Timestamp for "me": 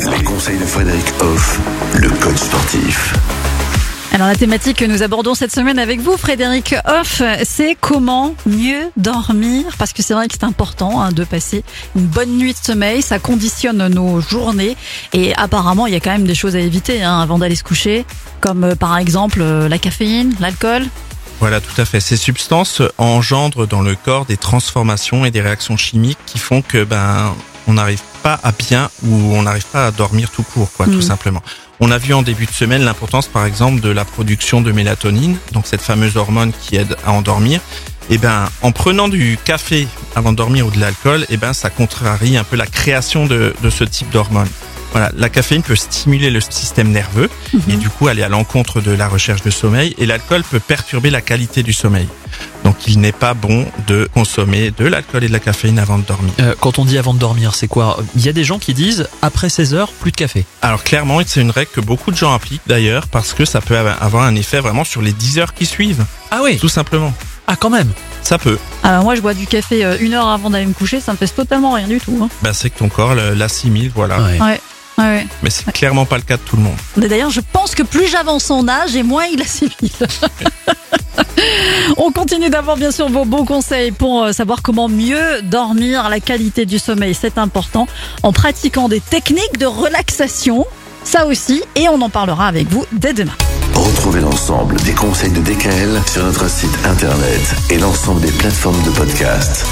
70.66-70.72, 71.12-71.16